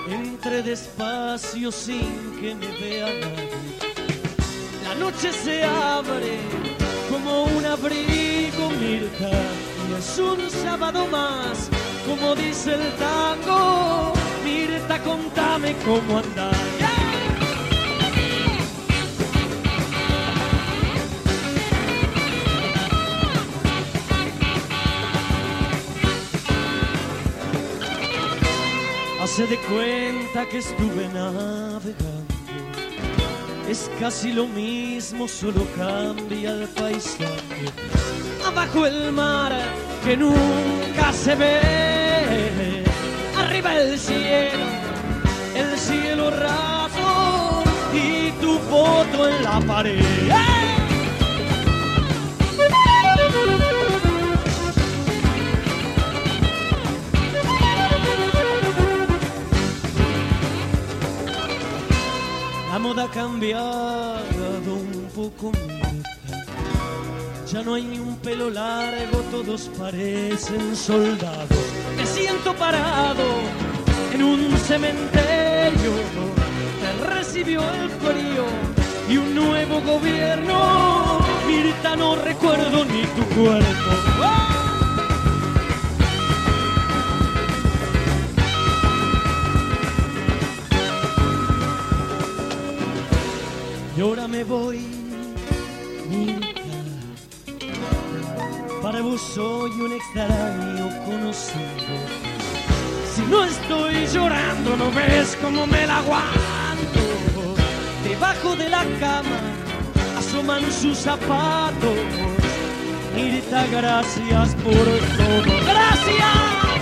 [0.10, 3.50] Entre despacio sin que me vea nadie.
[4.84, 6.40] La noche se abre
[7.10, 9.32] como un abrigo, Mirta.
[9.32, 11.70] Y es un sábado más,
[12.06, 14.12] como dice el tango.
[14.44, 16.63] Mirta, contame cómo andar.
[29.36, 32.34] Se dé cuenta que estuve navegando.
[33.68, 37.66] Es casi lo mismo, solo cambia el paisaje.
[38.46, 39.52] Abajo el mar
[40.04, 42.84] que nunca se ve.
[43.36, 44.66] Arriba el cielo,
[45.56, 50.63] el cielo raso y tu foto en la pared.
[62.84, 65.54] Moda ha cambiado un poco.
[67.50, 71.64] Ya no hay ni un pelo largo, todos parecen soldados.
[71.96, 73.24] Me siento parado
[74.14, 75.94] en un cementerio.
[76.82, 78.46] Me recibió el frío
[79.10, 81.20] y un nuevo gobierno.
[81.48, 83.92] Mirta, no recuerdo ni tu cuerpo.
[84.20, 84.63] ¡Ah!
[94.44, 94.80] Voy,
[96.10, 96.50] Mirta.
[98.82, 101.96] Para vos soy un extraño conocido.
[103.16, 107.00] Si no estoy llorando, no ves cómo me la aguanto.
[108.04, 109.40] Debajo de la cama
[110.18, 111.98] asoman sus zapatos.
[113.16, 115.66] Mirta, gracias por todo.
[115.66, 116.73] ¡Gracias!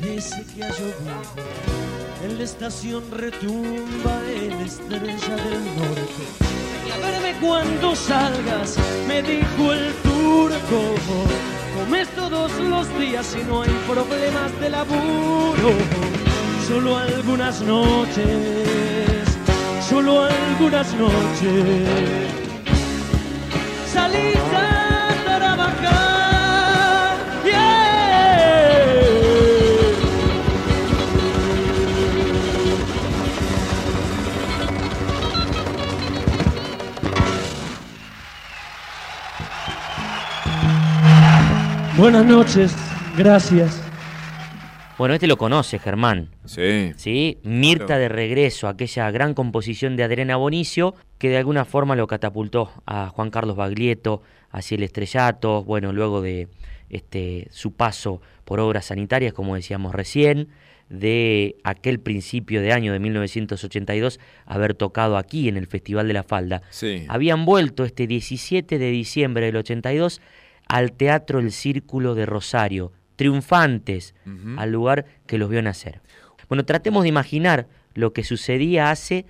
[0.00, 1.60] Parece que ha llovido.
[2.24, 4.20] En la estación retumba
[4.58, 6.24] la estrella del norte.
[6.86, 8.76] Y a verme cuando salgas,
[9.08, 10.80] me dijo el turco.
[11.78, 15.72] Comes todos los días y no hay problemas de laburo.
[16.68, 19.28] Solo algunas noches,
[19.88, 22.28] solo algunas noches.
[23.92, 24.69] Salís a
[42.00, 42.74] Buenas noches,
[43.14, 43.78] gracias.
[44.96, 46.30] Bueno, este lo conoce, Germán.
[46.46, 46.94] Sí.
[46.96, 47.36] ¿Sí?
[47.42, 48.00] Mirta Claro.
[48.00, 53.08] de regreso, aquella gran composición de Adriana Bonicio, que de alguna forma lo catapultó a
[53.08, 56.48] Juan Carlos Baglietto hacia el estrellato, bueno, luego de
[56.88, 60.48] este, su paso por obras sanitarias, como decíamos recién,
[60.88, 66.22] de aquel principio de año de 1982 haber tocado aquí en el Festival de la
[66.22, 66.62] Falda.
[66.70, 67.04] Sí.
[67.08, 70.22] Habían vuelto este 17 de diciembre del 82
[70.70, 74.14] al Teatro El Círculo de Rosario, triunfantes,
[74.56, 76.00] al lugar que los vio nacer.
[76.48, 79.26] Bueno, tratemos de imaginar lo que sucedía hace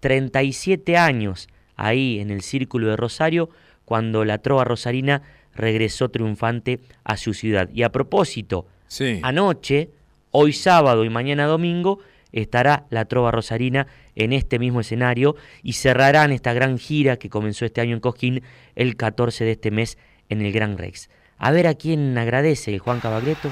[0.00, 3.48] 37 años ahí en el Círculo de Rosario,
[3.86, 5.22] cuando la trova rosarina
[5.54, 7.70] regresó triunfante a su ciudad.
[7.72, 9.18] Y a propósito, Sí.
[9.22, 9.88] anoche,
[10.30, 12.00] hoy sábado y mañana domingo,
[12.32, 17.64] estará la Trova Rosarina en este mismo escenario y cerrarán esta gran gira que comenzó
[17.64, 18.42] este año en Cosquín
[18.74, 19.98] el 14 de este mes
[20.32, 21.08] en el Gran Rex.
[21.38, 23.50] A ver a quién agradece Juan Cabagreto.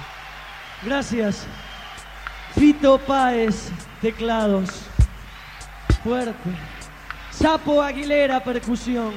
[0.85, 1.47] Gracias.
[2.55, 3.71] Fito Páez,
[4.01, 4.71] teclados.
[6.03, 6.51] Fuerte.
[7.31, 9.13] Sapo Aguilera, percusión.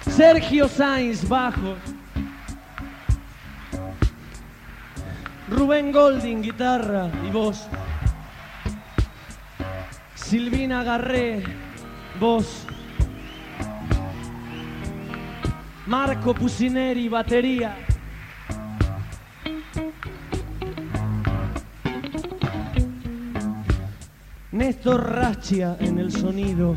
[0.00, 1.76] Sergio Sainz, bajo.
[5.48, 7.68] Rubén Golding, guitarra y voz.
[10.14, 11.42] Silvina Garré,
[12.18, 12.66] voz.
[15.86, 17.76] Marco Pusineri, batería.
[24.50, 26.76] Néstor Rachia en el sonido,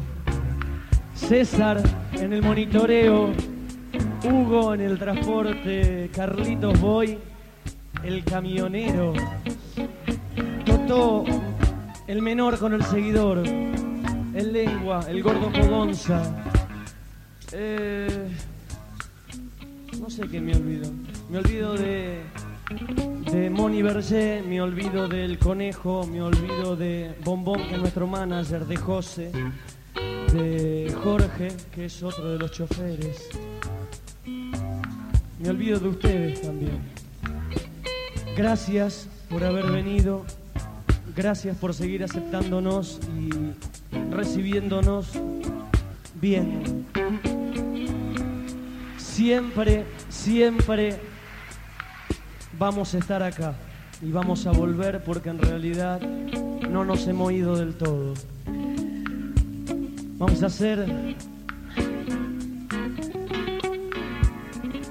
[1.15, 1.81] César
[2.13, 3.31] en el monitoreo,
[4.23, 7.17] Hugo en el transporte, Carlitos Boy,
[8.03, 9.13] el camionero,
[10.65, 11.23] Totó,
[12.05, 16.21] el menor con el seguidor, el lengua, el gordo Podonza.
[17.53, 18.27] Eh,
[20.09, 20.91] sé qué me olvido.
[21.29, 22.21] Me olvido de,
[23.31, 28.65] de Moni Berger, me olvido del conejo, me olvido de Bombón, que es nuestro manager,
[28.65, 29.31] de José,
[30.33, 33.29] de Jorge, que es otro de los choferes.
[34.25, 36.79] Me olvido de ustedes también.
[38.35, 40.25] Gracias por haber venido,
[41.15, 43.29] gracias por seguir aceptándonos y
[44.11, 45.11] recibiéndonos
[46.19, 46.85] bien.
[49.19, 50.99] Siempre, siempre
[52.57, 53.53] vamos a estar acá
[54.01, 58.13] y vamos a volver porque en realidad no nos hemos ido del todo.
[60.17, 61.15] Vamos a hacer.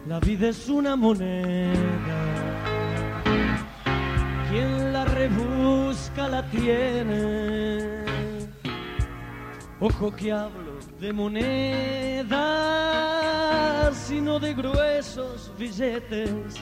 [0.09, 1.75] La vida es una moneda.
[4.51, 7.99] Quien la rebusca la tiene.
[9.81, 11.13] Ojo que hablo de
[13.95, 16.57] sino de gruesos billetes.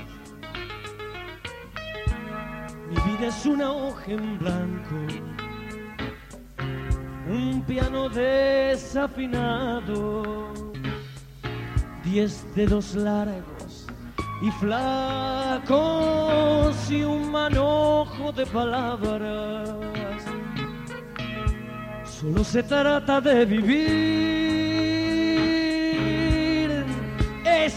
[2.89, 4.95] Mi vida es una hoja en blanco,
[7.29, 9.43] un piano desafinado,
[12.05, 13.87] diez dedos largos
[14.43, 15.71] y flacos
[16.91, 19.71] y un manojo de palabras.
[22.05, 24.46] Solo se trata de vivir,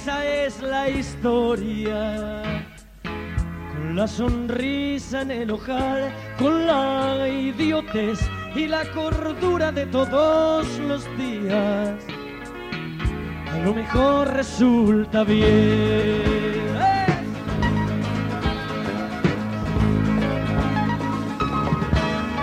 [0.10, 2.66] esa es la historia
[3.04, 8.20] con la sonrisa en el ojal, con la idiotez
[8.56, 11.94] y la cordura de todos los días.
[13.54, 16.64] A lo mejor resulta bien.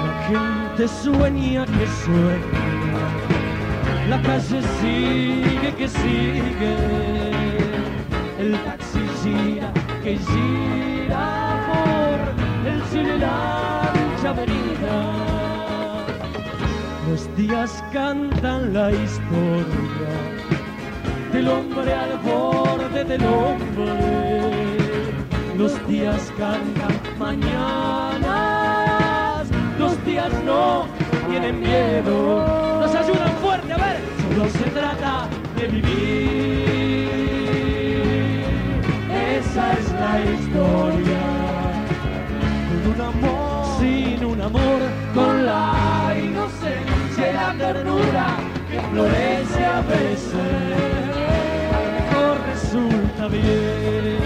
[0.06, 3.08] La gente sueña que sueña,
[4.08, 7.35] la calle sigue que sigue,
[8.46, 9.68] el taxi gira
[10.02, 11.26] que gira
[11.68, 12.18] por
[12.70, 14.96] el cine ancha avenida.
[17.08, 20.12] Los días cantan la historia
[21.32, 23.94] del hombre al borde del hombre.
[25.56, 28.28] Los días cantan mañanas,
[29.78, 30.86] los días no
[31.28, 32.18] tienen miedo.
[32.80, 37.05] Nos ayudan fuerte, a ver, solo se trata de vivir.
[39.56, 41.22] Esa es la historia.
[42.68, 44.80] Con un amor, sin un amor,
[45.14, 48.36] con la inocencia y la ternura
[48.70, 50.34] que florece a veces.
[51.94, 54.18] Mejor resulta bien.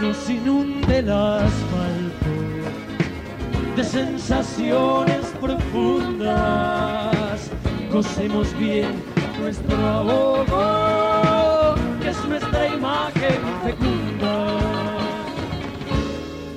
[0.00, 2.32] Nos inunde el asfalto
[3.76, 7.13] de sensaciones profundas.
[7.94, 9.02] Gocemos bien
[9.40, 14.58] nuestro ahogo, que es nuestra imagen fecunda.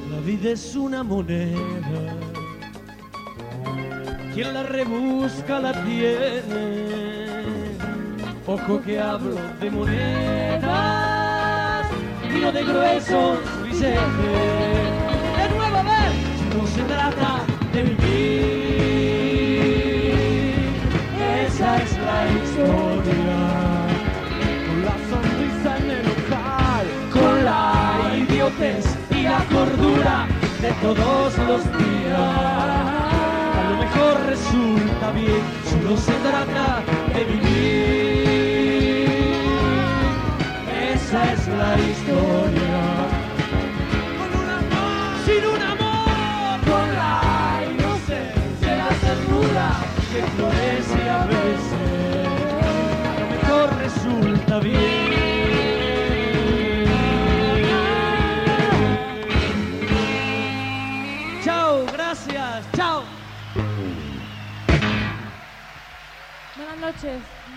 [0.10, 2.16] La vida es una moneda,
[4.34, 6.88] quien la rebusca la tiene.
[8.48, 10.66] Ojo que hablo de monedas
[12.36, 14.00] y no de gruesos billetes.
[15.38, 16.12] De nuevo, a ver,
[16.58, 17.37] no se trata
[22.58, 22.66] Con
[24.84, 30.28] la sonrisa en el local, con la idiotez y la cordura
[30.60, 32.18] de todos los días.
[32.18, 36.82] A lo mejor resulta bien, solo se trata
[37.14, 37.48] de vivir.
[40.96, 42.57] Esa es la historia.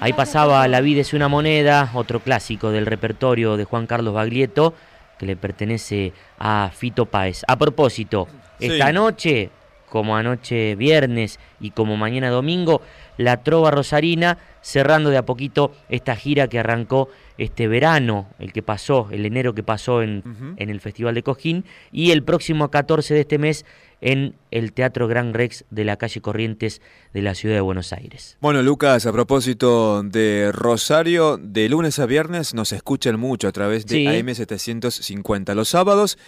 [0.01, 4.73] Ahí pasaba La vida es una moneda, otro clásico del repertorio de Juan Carlos Baglietto,
[5.19, 7.43] que le pertenece a Fito Páez.
[7.47, 8.27] A propósito,
[8.59, 8.67] Sí.
[8.67, 9.51] esta noche,
[9.91, 12.81] como anoche viernes y como mañana domingo,
[13.19, 17.09] la Trova Rosarina cerrando de a poquito esta gira que arrancó
[17.39, 20.23] este verano, el que pasó, el enero que pasó en,
[20.57, 23.65] en el Festival de Cojín, y el próximo 14 de este mes
[24.03, 26.81] en el Teatro Gran Rex de la calle Corrientes
[27.13, 28.37] de la ciudad de Buenos Aires.
[28.41, 33.87] Bueno, Lucas, a propósito de Rosario, de lunes a viernes nos escuchan mucho a través
[33.87, 34.07] de Sí.
[34.07, 35.55] AM750.
[35.55, 36.19] Los sábados,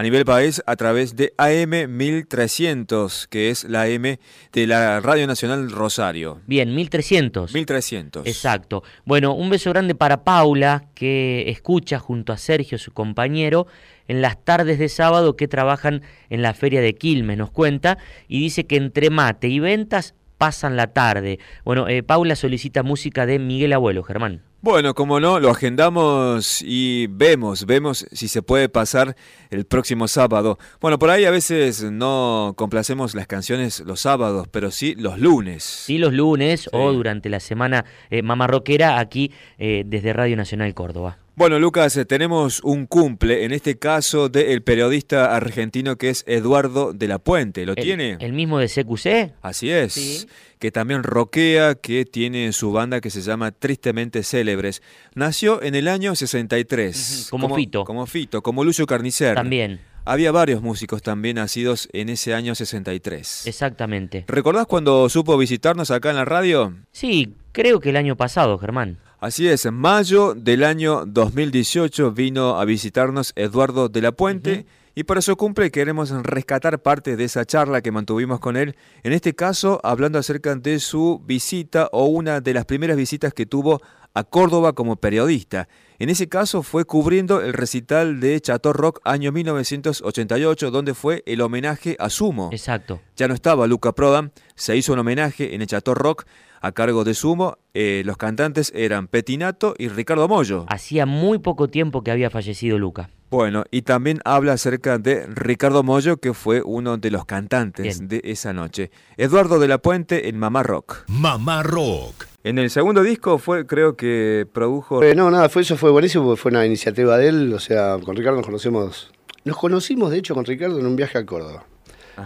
[0.00, 4.16] a nivel país, a través de AM1300, que es la AM
[4.50, 6.40] de la Radio Nacional Rosario.
[6.46, 7.52] Bien, 1300.
[7.52, 8.26] 1300.
[8.26, 8.82] Exacto.
[9.04, 13.66] Bueno, un beso grande para Paula, que escucha junto a Sergio, su compañero,
[14.08, 18.40] en las tardes de sábado que trabajan en la feria de Quilmes, nos cuenta, y
[18.40, 21.38] dice que entre mate y ventas pasan la tarde.
[21.66, 24.40] Bueno, eh, Paula solicita música de Miguel Abuelo, Germán.
[24.62, 29.16] Bueno, como no, lo agendamos y vemos, vemos si se puede pasar
[29.50, 30.58] el próximo sábado.
[30.80, 35.62] Bueno, por ahí a veces no complacemos las canciones los sábados, pero sí los lunes.
[35.62, 41.18] Sí, los lunes o durante la semana eh, mamarroquera aquí eh, desde Radio Nacional Córdoba.
[41.40, 46.92] Bueno, Lucas, eh, tenemos un cumple, en este caso del periodista argentino que es Eduardo
[46.92, 47.64] de la Puente.
[47.64, 48.18] ¿Lo El- tiene?
[48.20, 49.32] ¿El mismo de CQC?
[49.40, 50.26] Así es.
[50.58, 54.82] Que también roquea, que tiene su banda que se llama Tristemente Célebres.
[55.14, 57.28] Nació en el año 63.
[57.30, 57.84] Como Fito.
[57.86, 59.34] Como Fito, como Lucio Carnicer.
[59.34, 59.80] También.
[60.04, 63.46] Había varios músicos también nacidos en ese año 63.
[63.46, 64.26] Exactamente.
[64.28, 66.74] ¿Recordás cuando supo visitarnos acá en la radio?
[66.92, 68.98] Sí, creo que el año pasado, Germán.
[69.20, 74.64] Así es, en mayo del año 2018 vino a visitarnos Eduardo de la Puente
[74.94, 79.12] y para su cumple queremos rescatar parte de esa charla que mantuvimos con él, en
[79.12, 83.82] este caso hablando acerca de su visita o una de las primeras visitas que tuvo
[84.14, 85.68] a Córdoba como periodista.
[85.98, 91.40] En ese caso fue cubriendo el recital de Chateau Rock año 1988, donde fue el
[91.42, 92.48] homenaje a Sumo.
[92.52, 93.00] Exacto.
[93.16, 96.24] Ya no estaba Luca Prodan, se hizo un homenaje en el Chateau Rock
[96.62, 97.58] a cargo de Sumo.
[97.74, 100.64] Eh, los cantantes eran Petinato y Ricardo Mollo.
[100.68, 103.10] Hacía muy poco tiempo que había fallecido Luca.
[103.30, 108.08] Bueno, y también habla acerca de Ricardo Mollo, que fue uno de los cantantes Bien.
[108.08, 108.90] de esa noche.
[109.16, 111.04] Eduardo de la Puente en Mamá Rock.
[111.06, 112.29] Mamá Rock.
[112.42, 115.02] En el segundo disco fue, creo que produjo...
[115.02, 117.52] Eh, no, nada, fue, eso fue buenísimo porque fue una iniciativa de él.
[117.52, 119.10] O sea, con Ricardo nos conocemos.
[119.44, 121.64] Nos conocimos, de hecho, con Ricardo en un viaje a Córdoba,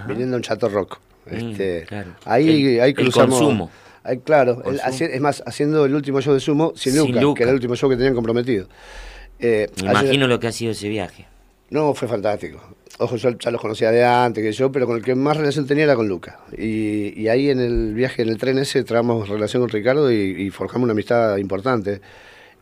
[0.07, 0.99] viniendo en Chato Rock.
[1.27, 2.12] Este, claro.
[2.27, 3.39] Ahí, El- ahí el cruzamos.
[3.41, 3.71] consumo.
[4.05, 7.39] ahí, claro, es más, haciendo el último show de Sumo sin, Sin Luca, Luca.
[7.39, 8.69] que era el último show que tenían comprometido.
[9.41, 11.27] Eh, Me ayer- imagino lo que ha sido ese viaje.
[11.71, 12.61] no, fue fantástico.
[12.99, 15.66] Ojo, yo ya los conocía de antes que yo, pero con el que más relación
[15.66, 16.38] tenía era con Luca.
[16.57, 20.84] Y, ahí en el viaje, en el tren ese, trabamos relación con Ricardo y, forjamos
[20.84, 22.01] una amistad importante.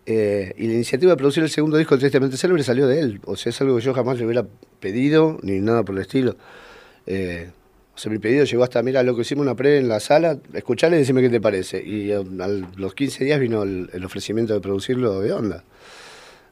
[0.07, 3.21] Eh, y la iniciativa de producir el segundo disco, Tristemente Célebre, salió de él.
[3.27, 4.47] O sea, es algo que yo jamás le hubiera
[4.81, 6.37] pedido, ni nada por el estilo.
[7.07, 7.51] Eh,
[7.95, 10.39] o sea, mi pedido llegó hasta, mira, lo que hicimos una pre en la sala,
[10.55, 11.83] escuchale y decime qué te parece.
[11.85, 12.25] Y eh,
[12.77, 15.63] los 15 días vino el, el ofrecimiento de producirlo de onda.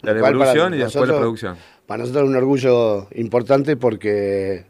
[0.03, 1.57] La devolución y después la producción.
[1.87, 4.65] Para nosotros es un orgullo importante porque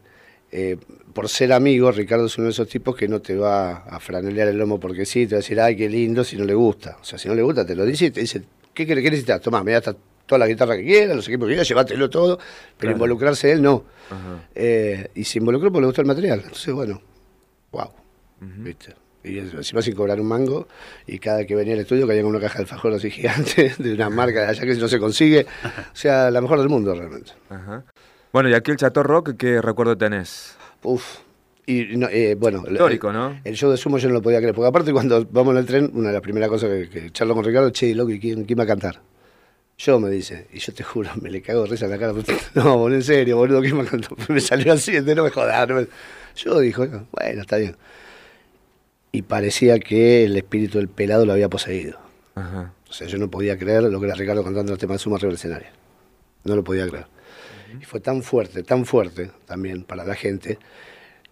[0.51, 0.77] eh,
[1.13, 4.47] por ser amigo, Ricardo es uno de esos tipos que no te va a franelear
[4.47, 6.97] el lomo porque sí, te va a decir, ay, qué lindo, si no le gusta.
[7.01, 8.41] O sea, si no le gusta, te lo dice y te dice,
[8.73, 9.39] ¿qué, querés- qué necesitas?
[9.41, 12.37] Tomá, me da hasta toda la guitarra que quieras, los equipos que quieras, llévatelo todo,
[12.37, 12.91] pero Claro.
[12.93, 13.83] involucrarse él no.
[14.55, 16.39] Eh, y se involucró porque le gustó el material.
[16.43, 17.01] Entonces, bueno,
[17.71, 17.89] wow.
[18.39, 18.95] ¿Viste?
[19.23, 20.67] Y encima sin cobrar un mango,
[21.05, 23.93] y cada que venía al estudio caía con una caja de alfajor así gigante, de
[23.93, 25.45] una marca de allá que no se consigue.
[25.65, 27.31] O sea, la mejor del mundo realmente.
[27.49, 27.83] Ajá.
[28.33, 30.55] Bueno, y aquí el Chateau Rock, ¿qué recuerdo tenés?
[30.83, 31.19] Uf.
[31.67, 33.39] Y no, eh, bueno, Histórico, el, ¿no?
[33.43, 35.65] El show de sumo yo no lo podía creer, porque aparte cuando vamos en el
[35.67, 38.45] tren, una de las primeras cosas que, que charlo con Ricardo, che, loco, ¿y quién,
[38.45, 38.99] quién va a cantar?
[39.77, 42.13] Yo me dice, y yo te juro, me le cago de risa en la cara.
[42.55, 44.11] No, boludo, en serio, boludo, ¿quién va a cantar?
[44.29, 45.67] Me salió así, no me jodas.
[45.69, 45.87] no me-
[46.35, 47.75] Yo dijo, "No, bueno, está bien.
[49.11, 51.99] Y parecía que el espíritu del pelado lo había poseído.
[52.35, 52.73] Ajá.
[52.89, 55.33] O sea, yo no podía creer lo que era Ricardo cantando el tema de del
[55.33, 55.69] escenario.
[56.43, 57.07] No lo podía creer.
[57.79, 60.59] Y fue tan fuerte, tan fuerte también para la gente,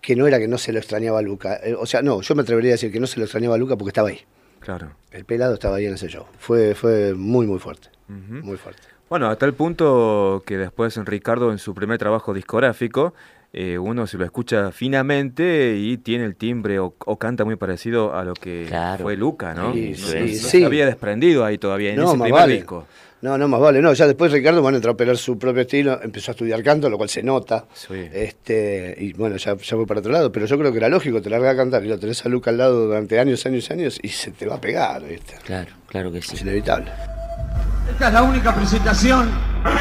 [0.02, 1.60] que no era que no se lo extrañaba a Luca.
[1.64, 3.58] Eh, o sea, no, yo me atrevería a decir que no se lo extrañaba a
[3.58, 4.22] Luca porque estaba ahí.
[4.60, 4.94] Claro.
[5.12, 6.26] El pelado estaba ahí en ese show.
[6.38, 7.90] Fue, fue muy, muy fuerte.
[8.08, 8.82] Muy fuerte.
[9.10, 13.14] Bueno, hasta el punto que después Ricardo en su primer trabajo discográfico,
[13.52, 18.16] eh, uno se lo escucha finamente y tiene el timbre o, o canta muy parecido
[18.16, 19.04] a lo que Claro.
[19.04, 19.74] fue Luca, ¿no?
[19.74, 20.36] Sí, no, sí, no- no sí.
[20.36, 22.54] se había desprendido ahí todavía en No, ese más primer vale.
[22.56, 22.86] disco.
[23.22, 23.82] No, no, más vale.
[23.82, 26.90] No, ya después Ricardo, bueno, entró a pelar su propio estilo, empezó a estudiar canto,
[26.90, 27.66] lo cual se nota.
[27.74, 27.94] Sí.
[28.14, 31.22] Este, y bueno, ya, ya fue para otro lado, pero yo creo que era lógico,
[31.22, 34.00] te larga a cantar y lo tenés a Luca al lado durante años, años, años
[34.02, 35.34] y se te va a pegar, ¿viste?
[35.44, 36.38] Claro, claro que Es sí.
[36.42, 36.92] inevitable.
[37.92, 39.30] Esta es la única presentación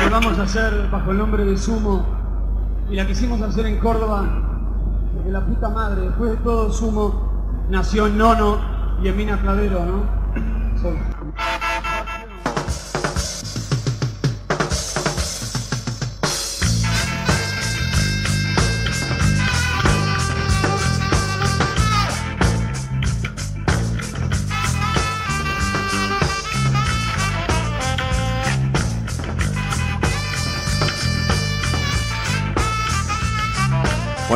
[0.03, 2.28] que vamos a hacer bajo el nombre de Sumo
[2.91, 4.25] y la quisimos hacer en Córdoba
[5.15, 8.59] porque la puta madre, después de todo Sumo, nació en Nono
[9.03, 10.19] y en Clavero, ¿no?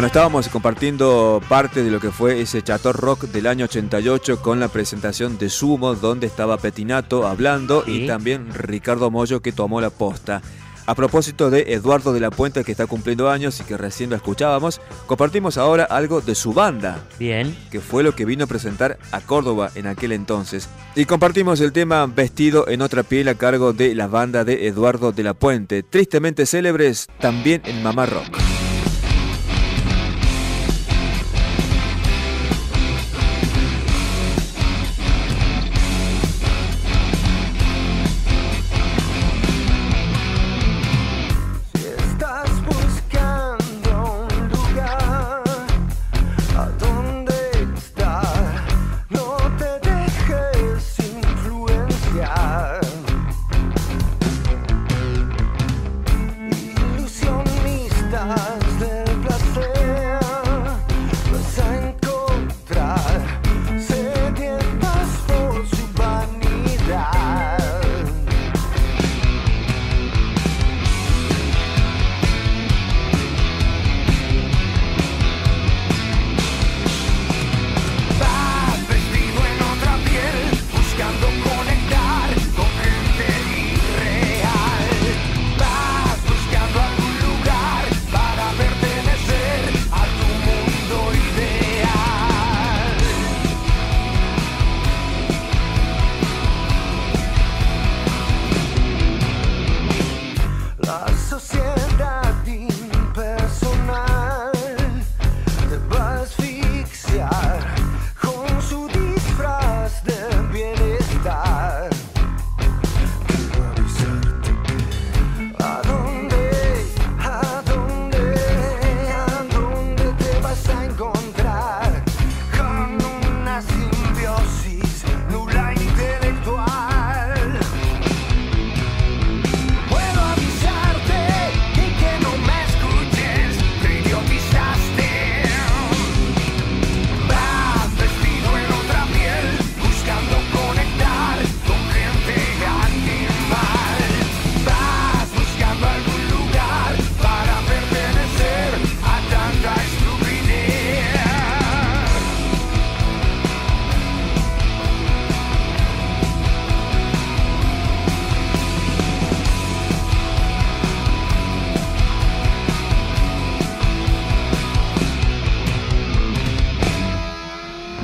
[0.03, 4.59] Bueno, estábamos compartiendo parte de lo que fue ese Chateau Rock del año 88 con
[4.59, 9.91] la presentación de Sumo, donde estaba Petinato hablando y también Ricardo Mollo que tomó la
[9.91, 10.43] posta.
[10.87, 14.17] A propósito de Eduardo de la Puente que está cumpliendo años y que recién lo
[14.17, 17.57] escuchábamos, compartimos ahora algo de su banda, Bien.
[17.71, 20.69] que fue lo que vino a presentar a Córdoba en aquel entonces.
[20.97, 25.13] Y compartimos el tema Vestido en otra piel a cargo de la banda de Eduardo
[25.13, 28.62] de la Puente, tristemente célebres también en Mamá Rock.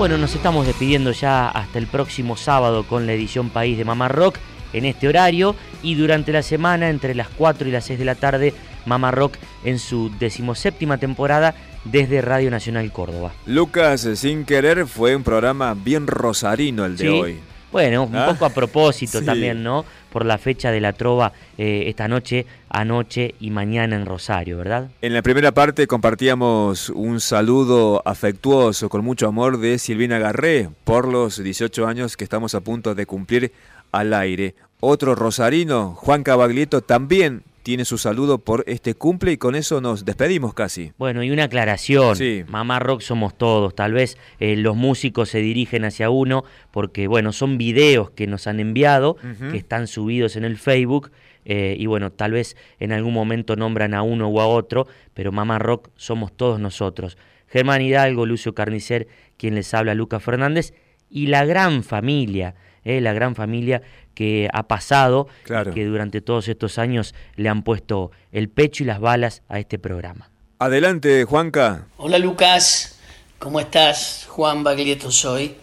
[0.09, 4.09] Bueno, nos estamos despidiendo ya hasta el próximo sábado con la edición País de Mamá
[4.09, 4.39] Rock
[4.73, 8.15] en este horario y durante la semana entre las 4 y las 6 de la
[8.15, 8.55] tarde
[8.87, 9.35] Mamá Rock
[9.65, 11.55] en su decimoséptima temporada
[11.85, 13.33] desde Radio Nacional Córdoba.
[13.45, 17.09] Lucas, sin querer, fue un programa bien rosarino el de Sí.
[17.11, 17.37] hoy.
[17.71, 19.27] Bueno, un Ah, poco a propósito sí.
[19.27, 19.85] también, ¿no?
[20.11, 24.89] Por la fecha de la trova eh, esta noche, anoche y mañana en Rosario, ¿verdad?
[25.03, 31.07] En la primera parte compartíamos un saludo afectuoso con mucho amor de Silvina Garré por
[31.07, 33.53] los 18 años que estamos a punto de cumplir
[33.93, 34.55] al aire.
[34.81, 40.05] Otro rosarino, Juan Cabaglietto, también tiene su saludo por este cumple y con eso nos
[40.05, 40.93] despedimos casi.
[40.99, 42.17] Bueno, y una aclaración.
[42.17, 42.45] Sí.
[42.49, 43.75] Mamá Rock somos todos.
[43.75, 48.47] Tal vez eh, los músicos se dirigen hacia uno porque, bueno, son videos que nos
[48.47, 49.17] han enviado,
[49.51, 51.11] que están subidos en el Facebook.
[51.45, 55.33] eh, y bueno, tal vez en algún momento nombran a uno o a otro, pero
[55.33, 57.17] Mamá Rock somos todos nosotros.
[57.49, 60.75] Germán Hidalgo, Lucio Carnicer, quien les habla, Lucas Fernández,
[61.11, 62.55] y la gran familia,
[62.89, 63.83] eh, la gran familia
[64.15, 65.75] que ha pasado, Claro.
[65.75, 69.79] que durante todos estos años le han puesto el pecho y las balas a este
[69.79, 70.31] programa.
[70.59, 71.85] Adelante, Juanca.
[71.99, 72.99] Hola Lucas,
[73.39, 74.25] ¿cómo estás?
[74.31, 75.55] Juan Baglietto soy.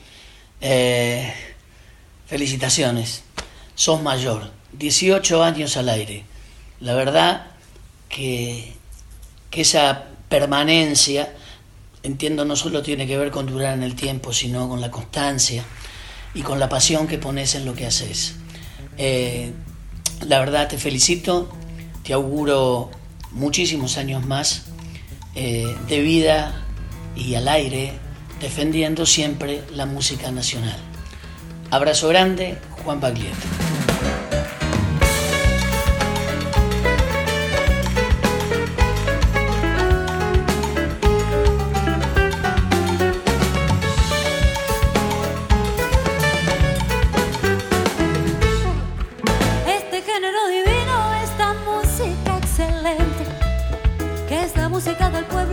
[0.61, 1.33] Eh,
[2.27, 3.23] felicitaciones,
[3.73, 6.23] sos mayor, 18 años al aire.
[6.79, 7.47] La verdad
[8.07, 8.73] que,
[9.49, 11.33] que esa permanencia,
[12.03, 15.63] entiendo, no solo tiene que ver con durar en el tiempo, sino con la constancia
[16.35, 18.35] y con la pasión que pones en lo que haces.
[18.97, 19.51] Eh,
[20.27, 21.49] la verdad te felicito,
[22.03, 22.91] te auguro
[23.31, 24.65] muchísimos años más
[25.33, 26.61] eh, de vida
[27.15, 27.93] y al aire,
[28.41, 30.77] defendiendo siempre la música nacional.
[31.71, 33.84] Abrazo grande, Juan Baglietto.
[54.85, 55.44] Música del pueblo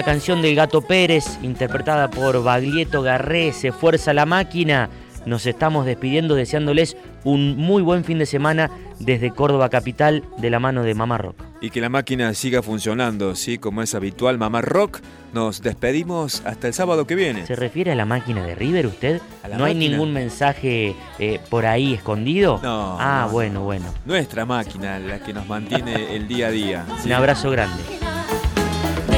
[0.00, 4.88] esta canción del Gato Pérez, interpretada por Baglietto Garré, Se Fuerza la Máquina,
[5.26, 10.58] nos estamos despidiendo deseándoles un muy buen fin de semana desde Córdoba Capital de la
[10.58, 11.36] mano de Mamá Rock.
[11.60, 13.58] Y que la máquina siga funcionando, ¿sí?
[13.58, 15.00] Como es habitual, Mamá Rock.
[15.34, 17.44] Nos despedimos hasta el sábado que viene.
[17.46, 19.20] ¿Se refiere a la máquina de River usted?
[19.58, 22.58] ¿No hay ningún mensaje eh, por ahí escondido?
[22.62, 23.32] No, Ah, no.
[23.32, 23.84] bueno, bueno.
[24.06, 26.86] Nuestra máquina, la que nos mantiene el día a día.
[27.02, 27.08] ¿sí?
[27.08, 27.82] Un abrazo grande.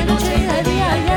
[0.02, 1.11] De noche de día